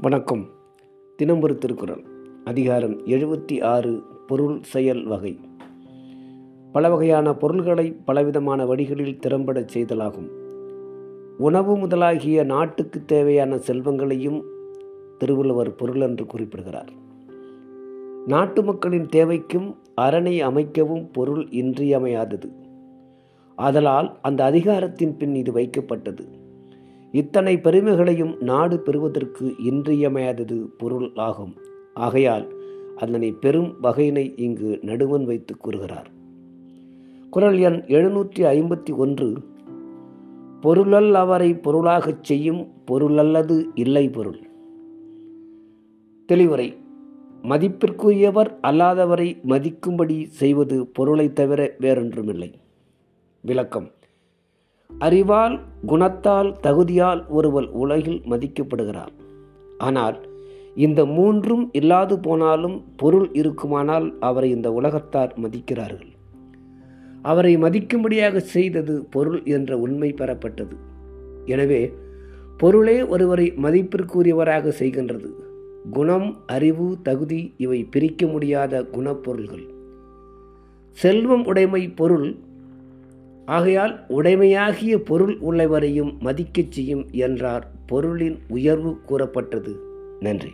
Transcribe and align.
வணக்கம். 0.00 0.46
தினம்பொரு 1.22 1.58
திருக்குறள். 1.58 2.04
அதிகாரம் 2.44 3.06
எழுபத்தி 3.06 3.64
ஆறு 3.64 4.02
பொருள் 4.26 4.58
செயல் 4.62 5.04
வகை. 5.04 5.38
பல 6.72 6.88
வகையான 6.88 7.34
பொருள்களை 7.34 7.96
பலவிதமான 8.04 8.66
வழிகளில் 8.66 9.18
திறம்படச் 9.18 9.68
செய்தலாகும். 9.74 10.28
உணவு 11.38 11.76
முதலாகிய 11.76 12.44
நாட்டுக்கு 12.44 13.04
தேவையான 13.04 13.56
செல்வங்களையும் 13.56 14.42
திருவள்ளுவர் 15.18 15.74
பொருள் 15.74 16.00
என்று 16.00 16.26
குறிப்பிடுகிறார். 16.26 16.90
நாட்டு 18.26 18.64
மக்களின் 18.64 19.06
தேவைக்கும் 19.06 19.74
அரணை 19.94 20.46
அமைக்கவும் 20.46 21.12
பொருள் 21.12 21.48
இன்றியமையாதது. 21.50 22.52
ஆதலால் 23.54 24.18
அந்த 24.22 24.44
அதிகாரத்தின் 24.44 25.16
பின் 25.16 25.34
இது 25.34 25.52
வைக்கப்பட்டது. 25.52 26.44
இத்தனை 27.16 27.60
பெருமைகளையும் 27.60 28.36
நாடு 28.40 28.80
பெறுவதற்கு 28.80 29.54
இன்றியமையாதது 29.58 30.68
பொருள் 30.78 31.10
ஆகும். 31.14 31.54
ஆகையால் 31.94 32.54
அதனை 32.96 33.32
பெரும் 33.32 33.74
வகையினை 33.82 34.32
இங்கு 34.36 34.78
நடுவன் 34.82 35.24
வைத்து 35.24 35.56
கூறுகிறார். 35.56 36.10
குரல் 37.30 37.58
எண் 37.58 37.82
எழுநூற்றி 37.86 38.38
ஐம்பத்தி 38.38 38.96
ஒன்று. 38.96 39.32
பொருளல் 40.60 41.14
அவரை 41.14 41.54
பொருளாகச் 41.54 42.24
செய்யும் 42.24 42.68
பொருளல்லது 42.86 43.64
இல்லை 43.74 44.08
பொருள். 44.08 44.38
தெளிவுரை. 46.26 46.76
மதிப்பிற்குரியவர் 47.42 48.56
அல்லாதவரை 48.62 49.36
மதிக்கும்படி 49.44 50.24
செய்வது 50.24 50.86
பொருளை 50.86 51.32
தவிர 51.32 51.72
வேறொன்றுமில்லை. 51.80 52.52
விளக்கம். 53.40 53.90
அறிவால் 54.98 55.60
குணத்தால் 55.86 56.56
தகுதியால் 56.60 57.26
ஒருவர் 57.28 57.68
உலகில் 57.70 58.20
மதிக்கப்படுகிறார் 58.30 59.14
ஆனால் 59.78 60.16
இந்த 60.74 61.06
மூன்றும் 61.06 61.68
இல்லாது 61.72 62.18
போனாலும் 62.18 62.84
பொருள் 62.96 63.28
இருக்குமானால் 63.32 64.18
அவரை 64.20 64.50
இந்த 64.50 64.72
உலகத்தார் 64.72 65.32
மதிக்கிறார்கள். 65.42 66.12
அவரை 67.22 67.56
மதிக்கும்படியாக 67.56 68.36
செய்தது 68.36 69.04
பொருள் 69.10 69.44
என்ற 69.44 69.78
உண்மை 69.78 70.12
பெறப்பட்டது. 70.12 70.76
எனவே 71.44 71.92
பொருளே 72.58 73.02
ஒருவரை 73.02 73.52
மதிப்பிற்குரியவராக 73.62 74.72
செய்கின்றது. 74.78 75.30
குணம் 75.90 76.36
அறிவு 76.46 76.96
தகுதி 77.02 77.54
இவை 77.56 77.84
பிரிக்க 77.84 78.26
முடியாத 78.26 78.82
குணப்பொருள்கள். 78.82 79.66
செல்வம் 80.90 81.44
உடைமை 81.44 81.88
பொருள் 81.88 82.38
ஆகையால் 83.46 84.04
உடைமையாகிய 84.08 84.96
பொருள் 84.96 85.38
உள்ளவரையும் 85.40 86.16
மதிக்கச் 86.20 86.72
செய்யும் 86.72 87.06
என்றார். 87.10 87.70
பொருளின் 87.86 88.38
உயர்வு 88.48 89.00
கூறப்பட்டது. 89.00 89.80
நன்றி. 90.20 90.52